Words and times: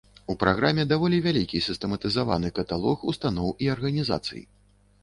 У 0.33 0.35
праграме 0.43 0.85
даволі 0.93 1.19
вялікі 1.27 1.61
сістэматызаваны 1.67 2.53
каталог 2.61 2.97
устаноў 3.15 3.57
і 3.67 3.73
арганізацый. 3.77 4.43